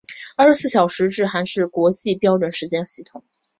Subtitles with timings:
[0.35, 3.23] 二十四小时制还是国际标准时间系统。